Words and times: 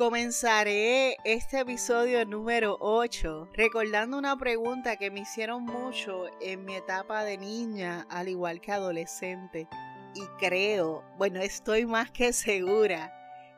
Comenzaré 0.00 1.18
este 1.24 1.60
episodio 1.60 2.24
número 2.24 2.78
8 2.80 3.50
recordando 3.52 4.16
una 4.16 4.34
pregunta 4.34 4.96
que 4.96 5.10
me 5.10 5.20
hicieron 5.20 5.66
mucho 5.66 6.24
en 6.40 6.64
mi 6.64 6.74
etapa 6.74 7.22
de 7.22 7.36
niña, 7.36 8.06
al 8.08 8.28
igual 8.28 8.62
que 8.62 8.72
adolescente. 8.72 9.68
Y 10.14 10.22
creo, 10.38 11.04
bueno, 11.18 11.40
estoy 11.40 11.84
más 11.84 12.10
que 12.10 12.32
segura 12.32 13.12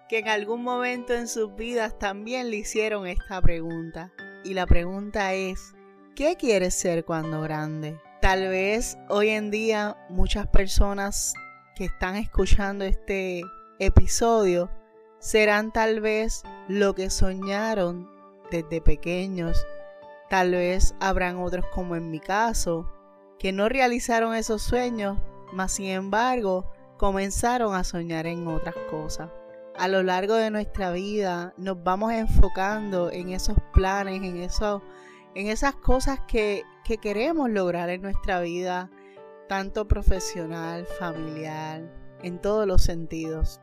que 0.09 0.19
en 0.19 0.27
algún 0.27 0.65
momento 0.65 1.15
en 1.15 1.29
sus 1.29 1.55
vidas 1.55 1.97
también 2.01 2.51
le 2.51 2.57
hicieron 2.57 3.07
esta 3.07 3.41
pregunta. 3.41 4.11
Y 4.43 4.55
la 4.55 4.67
pregunta 4.67 5.35
es, 5.35 5.75
¿qué 6.17 6.35
quieres 6.35 6.75
ser 6.75 7.05
cuando 7.05 7.41
grande? 7.43 8.01
Tal 8.21 8.49
vez 8.49 8.99
hoy 9.09 9.29
en 9.29 9.53
día 9.53 9.97
muchas 10.09 10.49
personas 10.49 11.35
que 11.77 11.85
están 11.85 12.17
escuchando 12.17 12.85
este 12.85 13.43
episodio 13.79 14.69
serán 15.23 15.73
tal 15.73 16.01
vez 16.01 16.43
lo 16.69 16.95
que 16.95 17.09
soñaron 17.09 18.11
desde 18.51 18.81
pequeños. 18.83 19.67
Tal 20.29 20.51
vez 20.51 20.95
habrán 21.01 21.39
otros 21.39 21.65
como 21.73 21.97
en 21.97 22.11
mi 22.11 22.21
caso, 22.21 22.91
que 23.39 23.53
no 23.53 23.69
realizaron 23.69 24.35
esos 24.35 24.61
sueños, 24.61 25.17
mas 25.53 25.73
sin 25.73 25.87
embargo 25.87 26.71
comenzaron 26.99 27.75
a 27.75 27.85
soñar 27.85 28.27
en 28.27 28.47
otras 28.47 28.75
cosas. 28.91 29.31
A 29.79 29.89
lo 29.89 30.03
largo 30.03 30.35
de 30.35 30.51
nuestra 30.51 30.93
vida 30.93 31.55
nos 31.57 31.83
vamos 31.83 32.13
enfocando 32.13 33.11
en 33.11 33.31
esos 33.31 33.57
planes, 33.73 34.23
en, 34.23 34.37
eso, 34.37 34.83
en 35.35 35.47
esas 35.47 35.75
cosas 35.77 36.21
que 36.29 36.65
que 36.85 36.99
queremos 36.99 37.49
lograr 37.51 37.89
en 37.91 38.03
nuestra 38.03 38.41
vida, 38.41 38.91
tanto 39.49 39.87
profesional, 39.87 40.87
familiar, 40.99 41.83
en 42.23 42.41
todos 42.41 42.67
los 42.67 42.83
sentidos. 42.83 43.61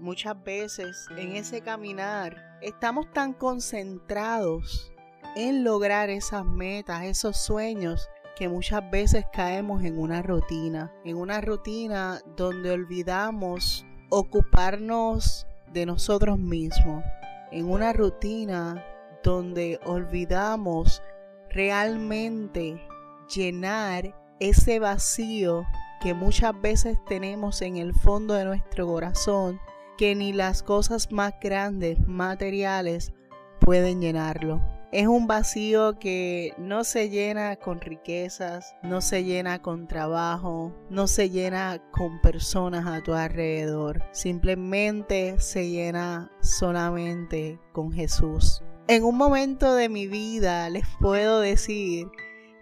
Muchas 0.00 0.42
veces 0.42 1.06
en 1.18 1.36
ese 1.36 1.60
caminar 1.60 2.58
estamos 2.62 3.12
tan 3.12 3.34
concentrados 3.34 4.90
en 5.36 5.62
lograr 5.62 6.08
esas 6.08 6.42
metas, 6.42 7.04
esos 7.04 7.36
sueños, 7.36 8.08
que 8.34 8.48
muchas 8.48 8.90
veces 8.90 9.26
caemos 9.30 9.84
en 9.84 9.98
una 9.98 10.22
rutina, 10.22 10.90
en 11.04 11.18
una 11.18 11.42
rutina 11.42 12.22
donde 12.34 12.70
olvidamos 12.70 13.84
ocuparnos 14.08 15.46
de 15.70 15.84
nosotros 15.84 16.38
mismos, 16.38 17.04
en 17.52 17.70
una 17.70 17.92
rutina 17.92 18.82
donde 19.22 19.78
olvidamos 19.84 21.02
realmente 21.50 22.80
llenar 23.28 24.16
ese 24.40 24.78
vacío 24.78 25.66
que 26.00 26.14
muchas 26.14 26.58
veces 26.58 26.96
tenemos 27.06 27.60
en 27.60 27.76
el 27.76 27.92
fondo 27.92 28.32
de 28.32 28.46
nuestro 28.46 28.86
corazón, 28.86 29.60
que 30.00 30.14
ni 30.14 30.32
las 30.32 30.62
cosas 30.62 31.12
más 31.12 31.34
grandes, 31.42 31.98
materiales, 32.06 33.12
pueden 33.60 34.00
llenarlo. 34.00 34.62
Es 34.92 35.06
un 35.06 35.26
vacío 35.26 35.98
que 35.98 36.54
no 36.56 36.84
se 36.84 37.10
llena 37.10 37.56
con 37.56 37.82
riquezas, 37.82 38.74
no 38.82 39.02
se 39.02 39.24
llena 39.24 39.60
con 39.60 39.88
trabajo, 39.88 40.74
no 40.88 41.06
se 41.06 41.28
llena 41.28 41.82
con 41.90 42.18
personas 42.22 42.86
a 42.86 43.02
tu 43.02 43.12
alrededor. 43.12 44.02
Simplemente 44.12 45.38
se 45.38 45.68
llena 45.68 46.32
solamente 46.40 47.60
con 47.72 47.92
Jesús. 47.92 48.62
En 48.88 49.04
un 49.04 49.18
momento 49.18 49.74
de 49.74 49.90
mi 49.90 50.06
vida 50.06 50.70
les 50.70 50.86
puedo 50.98 51.40
decir 51.40 52.06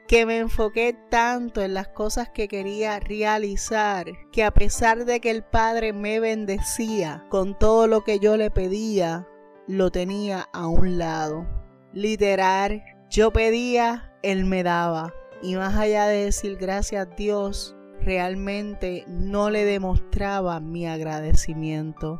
que 0.08 0.24
me 0.24 0.38
enfoqué 0.38 0.96
tanto 1.10 1.60
en 1.60 1.74
las 1.74 1.88
cosas 1.88 2.30
que 2.30 2.48
quería 2.48 2.98
realizar 2.98 4.06
que 4.32 4.42
a 4.42 4.50
pesar 4.50 5.04
de 5.04 5.20
que 5.20 5.30
el 5.30 5.44
Padre 5.44 5.92
me 5.92 6.18
bendecía 6.18 7.26
con 7.28 7.58
todo 7.58 7.86
lo 7.86 8.04
que 8.04 8.18
yo 8.18 8.38
le 8.38 8.50
pedía, 8.50 9.28
lo 9.66 9.90
tenía 9.90 10.48
a 10.54 10.66
un 10.66 10.96
lado. 10.96 11.46
Literal, 11.92 12.82
yo 13.10 13.34
pedía, 13.34 14.14
Él 14.22 14.46
me 14.46 14.62
daba. 14.62 15.12
Y 15.42 15.56
más 15.56 15.76
allá 15.76 16.06
de 16.06 16.24
decir 16.24 16.56
gracias 16.56 17.06
a 17.06 17.14
Dios, 17.14 17.76
realmente 18.00 19.04
no 19.08 19.50
le 19.50 19.66
demostraba 19.66 20.58
mi 20.58 20.86
agradecimiento. 20.86 22.18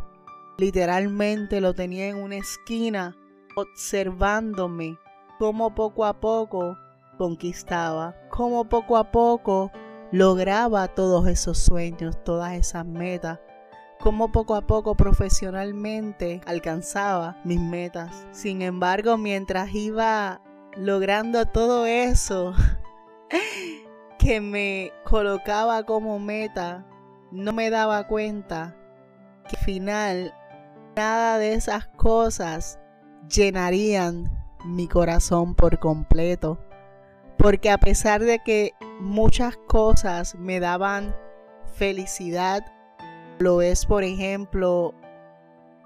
Literalmente 0.59 1.62
lo 1.62 1.72
tenía 1.72 2.09
en 2.09 2.16
una 2.16 2.37
esquina 2.37 3.16
observándome 3.56 4.99
cómo 5.38 5.75
poco 5.75 6.05
a 6.05 6.20
poco 6.20 6.76
conquistaba, 7.19 8.17
cómo 8.31 8.65
poco 8.65 8.97
a 8.97 9.11
poco 9.11 9.71
lograba 10.11 10.89
todos 10.89 11.29
esos 11.29 11.59
sueños, 11.59 12.17
todas 12.25 12.55
esas 12.55 12.87
metas, 12.87 13.41
cómo 14.01 14.33
poco 14.33 14.55
a 14.55 14.62
poco 14.62 14.95
profesionalmente 14.95 16.41
alcanzaba 16.47 17.37
mis 17.45 17.61
metas. 17.61 18.27
Sin 18.31 18.62
embargo, 18.62 19.19
mientras 19.19 19.75
iba 19.75 20.41
logrando 20.77 21.45
todo 21.47 21.84
eso 21.84 22.55
que 24.19 24.41
me 24.41 24.93
colocaba 25.05 25.83
como 25.83 26.19
meta, 26.19 26.87
no 27.31 27.53
me 27.53 27.69
daba 27.69 28.06
cuenta 28.06 28.75
que 29.49 29.56
al 29.56 29.65
final 29.65 30.35
nada 30.97 31.39
de 31.39 31.55
esas 31.55 31.87
cosas 31.89 32.79
llenarían 33.29 34.31
mi 34.65 34.89
corazón 34.89 35.55
por 35.55 35.79
completo. 35.79 36.59
Porque 37.38 37.71
a 37.71 37.78
pesar 37.78 38.21
de 38.21 38.41
que 38.41 38.72
muchas 39.00 39.56
cosas 39.56 40.34
me 40.34 40.60
daban 40.60 41.15
felicidad, 41.75 42.65
lo 43.38 43.62
es 43.62 43.87
por 43.87 44.03
ejemplo 44.03 44.93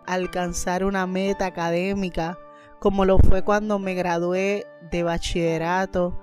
alcanzar 0.07 0.85
una 0.85 1.07
meta 1.07 1.47
académica, 1.47 2.39
como 2.81 3.05
lo 3.05 3.19
fue 3.19 3.43
cuando 3.43 3.79
me 3.79 3.95
gradué 3.95 4.67
de 4.91 5.03
bachillerato, 5.03 6.19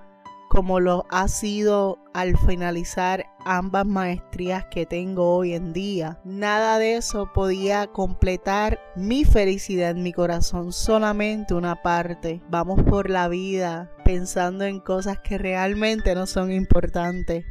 como 0.49 0.79
lo 0.79 1.05
ha 1.11 1.27
sido 1.27 1.99
al 2.11 2.35
finalizar 2.35 3.27
ambas 3.45 3.85
maestrías 3.85 4.65
que 4.65 4.87
tengo 4.87 5.35
hoy 5.35 5.53
en 5.53 5.73
día. 5.73 6.19
Nada 6.25 6.79
de 6.79 6.95
eso 6.95 7.31
podía 7.31 7.85
completar 7.85 8.79
mi 8.95 9.25
felicidad 9.25 9.91
en 9.91 10.01
mi 10.01 10.11
corazón, 10.11 10.73
solamente 10.73 11.53
una 11.53 11.75
parte. 11.83 12.41
Vamos 12.49 12.81
por 12.81 13.11
la 13.11 13.27
vida 13.27 13.91
pensando 14.03 14.65
en 14.65 14.79
cosas 14.79 15.19
que 15.19 15.37
realmente 15.37 16.15
no 16.15 16.25
son 16.25 16.51
importantes 16.51 17.45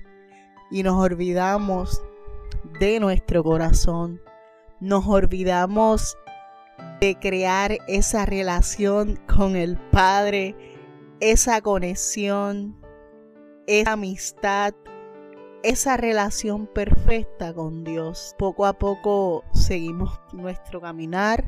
y 0.69 0.83
nos 0.83 0.97
olvidamos 0.97 2.03
de 2.81 2.99
nuestro 2.99 3.45
corazón. 3.45 4.21
Nos 4.81 5.07
olvidamos 5.07 6.19
de 7.01 7.17
crear 7.17 7.79
esa 7.87 8.27
relación 8.27 9.21
con 9.33 9.55
el 9.55 9.77
Padre, 9.77 10.57
esa 11.21 11.61
conexión 11.61 12.78
esa 13.69 13.93
amistad, 13.93 14.75
esa 15.63 15.99
relación 15.99 16.67
perfecta 16.67 17.53
con 17.53 17.85
Dios. 17.85 18.35
Poco 18.39 18.65
a 18.65 18.73
poco 18.73 19.45
seguimos 19.53 20.19
nuestro 20.33 20.81
caminar, 20.81 21.45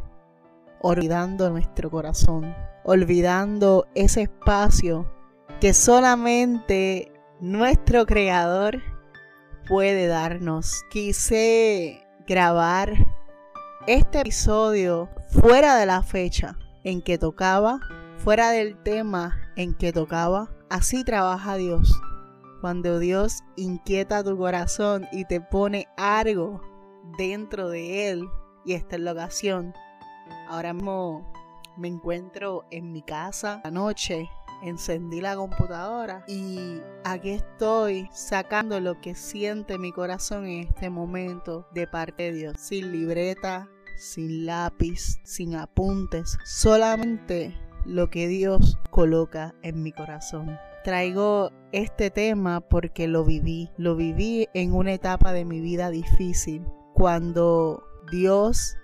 olvidando 0.82 1.48
nuestro 1.50 1.90
corazón, 1.90 2.54
olvidando 2.84 3.86
ese 3.94 4.22
espacio 4.22 5.10
que 5.60 5.72
solamente 5.72 7.10
nuestro 7.40 8.04
Creador 8.04 8.82
puede 9.66 10.06
darnos. 10.06 10.84
Quise 10.90 12.06
grabar 12.26 12.92
este 13.86 14.20
episodio 14.20 15.08
fuera 15.30 15.76
de 15.76 15.86
la 15.86 16.02
fecha 16.02 16.58
en 16.84 17.00
que 17.00 17.16
tocaba, 17.16 17.80
fuera 18.18 18.50
del 18.50 18.76
tema 18.82 19.52
en 19.56 19.72
que 19.72 19.90
tocaba. 19.90 20.50
Así 20.70 21.02
trabaja 21.02 21.56
Dios. 21.56 22.00
Cuando 22.60 23.00
Dios 23.00 23.42
inquieta 23.56 24.22
tu 24.22 24.38
corazón 24.38 25.04
y 25.10 25.24
te 25.24 25.40
pone 25.40 25.88
algo 25.96 26.60
dentro 27.18 27.68
de 27.70 28.08
Él 28.08 28.28
y 28.64 28.74
esta 28.74 28.94
es 28.94 29.02
la 29.02 29.10
ocasión. 29.10 29.74
Ahora 30.48 30.72
mismo 30.72 31.32
me 31.76 31.88
encuentro 31.88 32.66
en 32.70 32.92
mi 32.92 33.02
casa 33.02 33.60
anoche. 33.64 34.30
Encendí 34.62 35.20
la 35.20 35.34
computadora 35.34 36.22
y 36.28 36.80
aquí 37.02 37.30
estoy 37.30 38.08
sacando 38.12 38.78
lo 38.78 39.00
que 39.00 39.16
siente 39.16 39.76
mi 39.76 39.90
corazón 39.90 40.46
en 40.46 40.68
este 40.68 40.88
momento 40.88 41.66
de 41.72 41.88
parte 41.88 42.24
de 42.24 42.32
Dios. 42.32 42.54
Sin 42.60 42.92
libreta, 42.92 43.68
sin 43.96 44.46
lápiz, 44.46 45.18
sin 45.24 45.56
apuntes, 45.56 46.38
solamente 46.44 47.58
lo 47.86 48.10
que 48.10 48.28
Dios 48.28 48.78
coloca 48.90 49.54
en 49.62 49.82
mi 49.82 49.92
corazón. 49.92 50.58
Traigo 50.82 51.50
este 51.72 52.10
tema 52.10 52.60
porque 52.60 53.06
lo 53.06 53.24
viví, 53.24 53.70
lo 53.76 53.96
viví 53.96 54.48
en 54.54 54.72
una 54.72 54.94
etapa 54.94 55.32
de 55.32 55.44
mi 55.44 55.60
vida 55.60 55.90
difícil, 55.90 56.64
cuando 56.94 57.82
Dios 58.10 58.76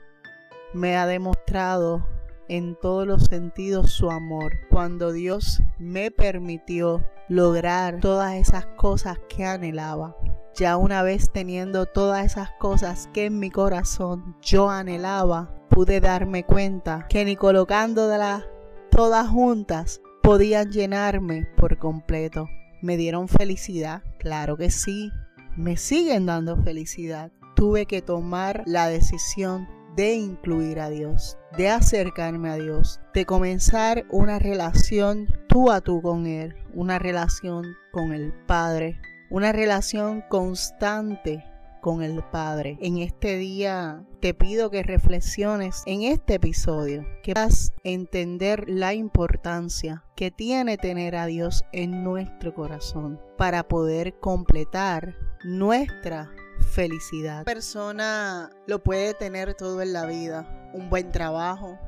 me 0.74 0.96
ha 0.96 1.06
demostrado 1.06 2.06
en 2.48 2.76
todos 2.76 3.06
los 3.06 3.24
sentidos 3.24 3.92
su 3.92 4.10
amor, 4.10 4.52
cuando 4.70 5.10
Dios 5.10 5.62
me 5.78 6.10
permitió 6.10 7.02
lograr 7.28 8.00
todas 8.00 8.34
esas 8.34 8.66
cosas 8.76 9.18
que 9.28 9.46
anhelaba. 9.46 10.16
Ya 10.54 10.76
una 10.76 11.02
vez 11.02 11.30
teniendo 11.32 11.86
todas 11.86 12.24
esas 12.26 12.50
cosas 12.58 13.08
que 13.14 13.26
en 13.26 13.38
mi 13.38 13.50
corazón 13.50 14.36
yo 14.42 14.68
anhelaba, 14.70 15.54
pude 15.70 16.00
darme 16.00 16.44
cuenta 16.44 17.06
que 17.08 17.24
ni 17.24 17.36
colocándolas 17.36 18.44
todas 18.90 19.28
juntas 19.28 20.00
podían 20.26 20.72
llenarme 20.72 21.46
por 21.56 21.78
completo. 21.78 22.48
¿Me 22.82 22.96
dieron 22.96 23.28
felicidad? 23.28 24.02
Claro 24.18 24.56
que 24.56 24.72
sí. 24.72 25.12
Me 25.56 25.76
siguen 25.76 26.26
dando 26.26 26.60
felicidad. 26.64 27.30
Tuve 27.54 27.86
que 27.86 28.02
tomar 28.02 28.64
la 28.66 28.88
decisión 28.88 29.68
de 29.94 30.14
incluir 30.14 30.80
a 30.80 30.90
Dios, 30.90 31.38
de 31.56 31.68
acercarme 31.68 32.50
a 32.50 32.56
Dios, 32.56 32.98
de 33.14 33.24
comenzar 33.24 34.04
una 34.10 34.40
relación 34.40 35.28
tú 35.48 35.70
a 35.70 35.80
tú 35.80 36.02
con 36.02 36.26
Él, 36.26 36.56
una 36.74 36.98
relación 36.98 37.64
con 37.92 38.12
el 38.12 38.32
Padre, 38.48 39.00
una 39.30 39.52
relación 39.52 40.24
constante 40.28 41.44
con 41.86 42.02
el 42.02 42.20
Padre. 42.20 42.76
En 42.80 42.98
este 42.98 43.36
día 43.36 44.04
te 44.18 44.34
pido 44.34 44.70
que 44.70 44.82
reflexiones 44.82 45.84
en 45.86 46.02
este 46.02 46.34
episodio, 46.34 47.06
que 47.22 47.30
a 47.36 47.46
entender 47.84 48.68
la 48.68 48.92
importancia 48.92 50.02
que 50.16 50.32
tiene 50.32 50.78
tener 50.78 51.14
a 51.14 51.26
Dios 51.26 51.64
en 51.70 52.02
nuestro 52.02 52.52
corazón 52.52 53.20
para 53.38 53.68
poder 53.68 54.18
completar 54.18 55.14
nuestra 55.44 56.28
felicidad. 56.72 57.44
Persona 57.44 58.50
lo 58.66 58.82
puede 58.82 59.14
tener 59.14 59.54
todo 59.54 59.80
en 59.80 59.92
la 59.92 60.06
vida, 60.06 60.68
un 60.74 60.90
buen 60.90 61.12
trabajo, 61.12 61.78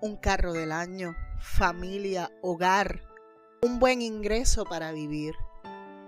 un 0.00 0.16
carro 0.16 0.54
del 0.54 0.72
año, 0.72 1.14
familia, 1.40 2.30
hogar, 2.40 3.02
un 3.60 3.80
buen 3.80 4.00
ingreso 4.00 4.64
para 4.64 4.92
vivir. 4.92 5.34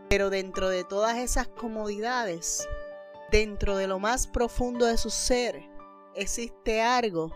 Pero 0.08 0.30
dentro 0.30 0.70
de 0.70 0.84
todas 0.84 1.19
esas 1.19 1.46
comodidades, 1.48 2.66
dentro 3.30 3.76
de 3.76 3.86
lo 3.86 3.98
más 3.98 4.26
profundo 4.26 4.86
de 4.86 4.96
su 4.96 5.10
ser, 5.10 5.69
existe 6.14 6.82
algo 6.82 7.30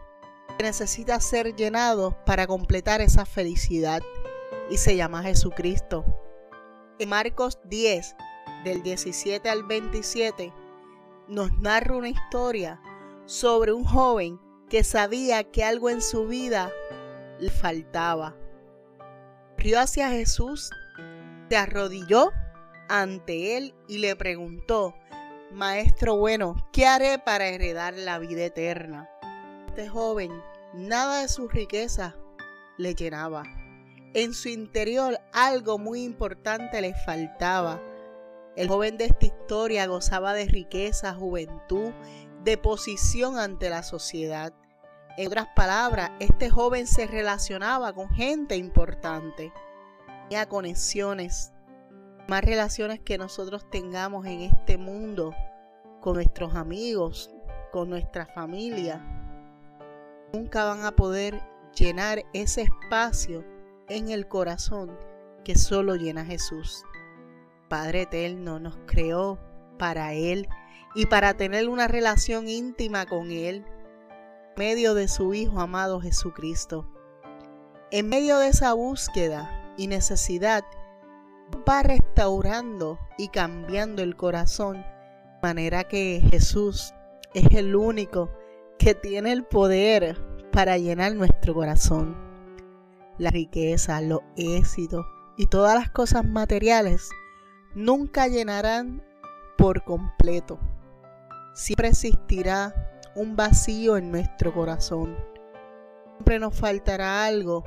que 0.56 0.64
necesita 0.64 1.20
ser 1.20 1.54
llenado 1.54 2.16
para 2.24 2.46
completar 2.46 3.00
esa 3.00 3.24
felicidad 3.24 4.02
y 4.70 4.76
se 4.78 4.96
llama 4.96 5.22
Jesucristo. 5.22 6.04
En 6.98 7.08
Marcos 7.08 7.58
10, 7.64 8.16
del 8.64 8.82
17 8.82 9.48
al 9.48 9.64
27, 9.64 10.52
nos 11.28 11.52
narra 11.58 11.96
una 11.96 12.08
historia 12.08 12.80
sobre 13.26 13.72
un 13.72 13.84
joven 13.84 14.40
que 14.68 14.84
sabía 14.84 15.44
que 15.44 15.64
algo 15.64 15.90
en 15.90 16.00
su 16.00 16.26
vida 16.26 16.70
le 17.38 17.50
faltaba. 17.50 18.36
Corrió 19.56 19.80
hacia 19.80 20.10
Jesús, 20.10 20.70
se 21.48 21.56
arrodilló 21.56 22.32
ante 22.88 23.56
él 23.56 23.74
y 23.86 23.98
le 23.98 24.16
preguntó, 24.16 24.94
Maestro 25.52 26.16
bueno, 26.16 26.56
¿qué 26.72 26.86
haré 26.86 27.18
para 27.18 27.46
heredar 27.48 27.94
la 27.94 28.18
vida 28.18 28.44
eterna? 28.44 29.08
Este 29.68 29.88
joven, 29.88 30.30
nada 30.74 31.22
de 31.22 31.28
su 31.28 31.48
riqueza 31.48 32.16
le 32.78 32.94
llenaba. 32.94 33.44
En 34.14 34.34
su 34.34 34.48
interior 34.48 35.18
algo 35.32 35.78
muy 35.78 36.02
importante 36.04 36.80
le 36.80 36.94
faltaba 36.94 37.80
el 38.54 38.68
joven 38.68 38.98
de 38.98 39.06
esta 39.06 39.24
historia 39.24 39.86
gozaba 39.86 40.34
de 40.34 40.44
riqueza, 40.44 41.14
juventud, 41.14 41.90
de 42.44 42.58
posición 42.58 43.38
ante 43.38 43.70
la 43.70 43.82
sociedad. 43.82 44.52
En 45.16 45.28
otras 45.28 45.48
palabras, 45.56 46.10
este 46.20 46.50
joven 46.50 46.86
se 46.86 47.06
relacionaba 47.06 47.94
con 47.94 48.10
gente 48.10 48.56
importante, 48.56 49.52
tenía 50.28 50.48
conexiones, 50.48 51.51
más 52.32 52.46
relaciones 52.46 52.98
que 52.98 53.18
nosotros 53.18 53.68
tengamos 53.68 54.24
en 54.24 54.40
este 54.40 54.78
mundo 54.78 55.34
con 56.00 56.14
nuestros 56.14 56.54
amigos, 56.54 57.30
con 57.70 57.90
nuestra 57.90 58.24
familia. 58.24 59.04
Nunca 60.32 60.64
van 60.64 60.82
a 60.86 60.92
poder 60.92 61.42
llenar 61.76 62.24
ese 62.32 62.62
espacio 62.62 63.44
en 63.90 64.08
el 64.08 64.28
corazón 64.28 64.98
que 65.44 65.56
solo 65.56 65.94
llena 65.96 66.24
Jesús. 66.24 66.82
Padre 67.68 68.02
Eterno 68.04 68.58
nos 68.58 68.78
creó 68.86 69.38
para 69.78 70.14
Él 70.14 70.48
y 70.94 71.04
para 71.04 71.34
tener 71.34 71.68
una 71.68 71.86
relación 71.86 72.48
íntima 72.48 73.04
con 73.04 73.30
Él, 73.30 73.62
medio 74.56 74.94
de 74.94 75.06
su 75.06 75.34
Hijo 75.34 75.60
amado 75.60 76.00
Jesucristo. 76.00 76.88
En 77.90 78.08
medio 78.08 78.38
de 78.38 78.48
esa 78.48 78.72
búsqueda 78.72 79.74
y 79.76 79.86
necesidad, 79.86 80.64
va 81.68 81.82
restaurando 81.82 82.98
y 83.18 83.28
cambiando 83.28 84.02
el 84.02 84.16
corazón, 84.16 84.76
de 84.76 85.38
manera 85.42 85.84
que 85.84 86.22
Jesús 86.30 86.94
es 87.34 87.46
el 87.52 87.74
único 87.76 88.30
que 88.78 88.94
tiene 88.94 89.32
el 89.32 89.44
poder 89.44 90.16
para 90.52 90.78
llenar 90.78 91.14
nuestro 91.14 91.54
corazón. 91.54 92.16
La 93.18 93.30
riqueza, 93.30 94.00
los 94.00 94.20
éxitos 94.36 95.04
y 95.36 95.46
todas 95.46 95.74
las 95.74 95.90
cosas 95.90 96.24
materiales 96.24 97.08
nunca 97.74 98.28
llenarán 98.28 99.02
por 99.56 99.84
completo. 99.84 100.58
Siempre 101.54 101.88
existirá 101.88 102.74
un 103.14 103.36
vacío 103.36 103.96
en 103.96 104.10
nuestro 104.10 104.52
corazón. 104.52 105.16
Siempre 106.16 106.38
nos 106.38 106.58
faltará 106.58 107.24
algo 107.24 107.64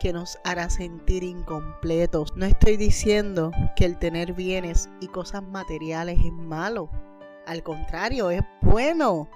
que 0.00 0.12
nos 0.12 0.38
hará 0.44 0.68
sentir 0.70 1.22
incompletos. 1.22 2.34
No 2.34 2.46
estoy 2.46 2.76
diciendo 2.76 3.52
que 3.76 3.84
el 3.84 3.98
tener 3.98 4.32
bienes 4.32 4.88
y 5.00 5.06
cosas 5.06 5.42
materiales 5.44 6.18
es 6.18 6.32
malo. 6.32 6.90
Al 7.46 7.62
contrario, 7.62 8.30
es 8.30 8.40
bueno 8.62 9.28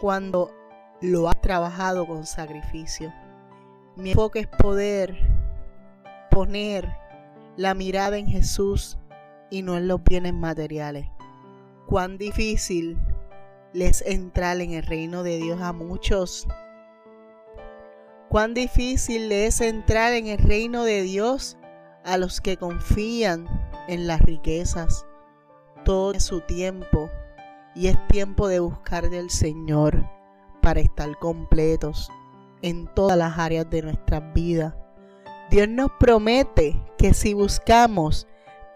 cuando 0.00 0.52
lo 1.00 1.28
has 1.28 1.40
trabajado 1.40 2.06
con 2.06 2.26
sacrificio. 2.26 3.12
Mi 3.96 4.10
enfoque 4.10 4.40
es 4.40 4.46
poder 4.46 5.16
poner 6.30 6.94
la 7.56 7.74
mirada 7.74 8.18
en 8.18 8.26
Jesús 8.26 8.98
y 9.50 9.62
no 9.62 9.76
en 9.76 9.88
los 9.88 10.02
bienes 10.04 10.34
materiales. 10.34 11.08
Cuán 11.86 12.18
difícil 12.18 12.98
les 13.72 14.02
entrar 14.02 14.60
en 14.60 14.72
el 14.72 14.82
reino 14.82 15.22
de 15.22 15.38
Dios 15.38 15.60
a 15.60 15.72
muchos. 15.72 16.46
Cuán 18.32 18.54
difícil 18.54 19.30
es 19.30 19.60
entrar 19.60 20.14
en 20.14 20.26
el 20.26 20.38
reino 20.38 20.84
de 20.84 21.02
Dios 21.02 21.58
a 22.02 22.16
los 22.16 22.40
que 22.40 22.56
confían 22.56 23.46
en 23.88 24.06
las 24.06 24.22
riquezas. 24.22 25.04
Todo 25.84 26.14
es 26.14 26.24
su 26.24 26.40
tiempo 26.40 27.10
y 27.74 27.88
es 27.88 28.06
tiempo 28.08 28.48
de 28.48 28.60
buscar 28.60 29.10
del 29.10 29.28
Señor 29.28 30.08
para 30.62 30.80
estar 30.80 31.14
completos 31.18 32.10
en 32.62 32.86
todas 32.94 33.18
las 33.18 33.36
áreas 33.36 33.68
de 33.68 33.82
nuestras 33.82 34.22
vidas. 34.32 34.74
Dios 35.50 35.68
nos 35.68 35.90
promete 36.00 36.82
que 36.96 37.12
si 37.12 37.34
buscamos 37.34 38.26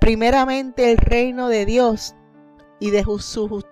primeramente 0.01 0.93
el 0.93 0.99
reino 0.99 1.49
de 1.49 1.65
Dios 1.65 2.15
y 2.79 2.91
de 2.91 3.05
su 3.05 3.65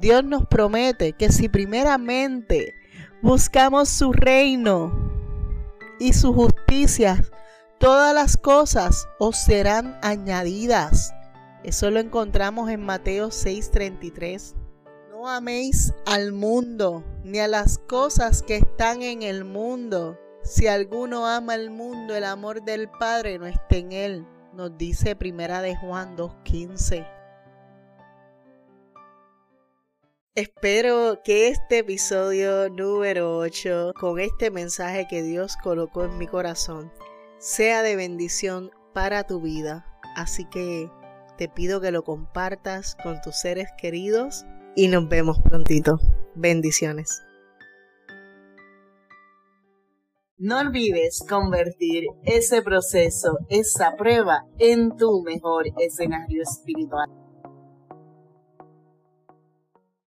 Dios 0.00 0.22
nos 0.22 0.46
promete 0.46 1.14
que 1.14 1.32
si 1.32 1.48
primeramente 1.48 2.72
buscamos 3.20 3.88
su 3.88 4.12
reino 4.12 5.07
y 5.98 6.12
su 6.12 6.32
justicia, 6.32 7.22
todas 7.78 8.14
las 8.14 8.36
cosas 8.36 9.08
os 9.18 9.36
serán 9.36 9.98
añadidas. 10.02 11.14
Eso 11.64 11.90
lo 11.90 12.00
encontramos 12.00 12.70
en 12.70 12.82
Mateo 12.82 13.30
6:33. 13.30 14.54
No 15.10 15.28
améis 15.28 15.92
al 16.06 16.32
mundo 16.32 17.04
ni 17.24 17.40
a 17.40 17.48
las 17.48 17.78
cosas 17.78 18.42
que 18.42 18.56
están 18.56 19.02
en 19.02 19.22
el 19.22 19.44
mundo. 19.44 20.18
Si 20.42 20.66
alguno 20.66 21.26
ama 21.26 21.54
el 21.54 21.70
mundo, 21.70 22.14
el 22.14 22.24
amor 22.24 22.62
del 22.62 22.88
Padre 22.88 23.38
no 23.38 23.46
está 23.46 23.76
en 23.76 23.92
él 23.92 24.26
nos 24.58 24.76
dice 24.76 25.14
Primera 25.14 25.62
de 25.62 25.76
Juan 25.76 26.16
2.15. 26.16 27.17
Espero 30.34 31.20
que 31.24 31.48
este 31.48 31.78
episodio 31.78 32.68
número 32.68 33.38
8, 33.38 33.92
con 33.98 34.20
este 34.20 34.50
mensaje 34.52 35.08
que 35.08 35.22
Dios 35.22 35.56
colocó 35.62 36.04
en 36.04 36.16
mi 36.16 36.28
corazón, 36.28 36.92
sea 37.38 37.82
de 37.82 37.96
bendición 37.96 38.70
para 38.94 39.24
tu 39.24 39.40
vida. 39.40 39.84
Así 40.14 40.44
que 40.44 40.90
te 41.36 41.48
pido 41.48 41.80
que 41.80 41.90
lo 41.90 42.04
compartas 42.04 42.96
con 43.02 43.20
tus 43.20 43.36
seres 43.36 43.68
queridos 43.78 44.44
y 44.76 44.86
nos 44.86 45.08
vemos 45.08 45.40
prontito. 45.40 45.98
Bendiciones. 46.36 47.20
No 50.36 50.60
olvides 50.60 51.24
convertir 51.28 52.04
ese 52.22 52.62
proceso, 52.62 53.38
esa 53.48 53.96
prueba, 53.96 54.44
en 54.58 54.96
tu 54.96 55.22
mejor 55.24 55.64
escenario 55.78 56.44
espiritual. 56.44 57.27